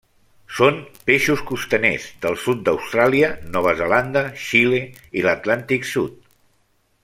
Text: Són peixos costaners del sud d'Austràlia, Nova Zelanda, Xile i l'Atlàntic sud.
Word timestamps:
Són 0.59 0.77
peixos 1.09 1.43
costaners 1.49 2.07
del 2.23 2.39
sud 2.45 2.63
d'Austràlia, 2.69 3.29
Nova 3.57 3.75
Zelanda, 3.83 4.27
Xile 4.47 4.81
i 5.21 5.27
l'Atlàntic 5.27 5.89
sud. 5.95 6.19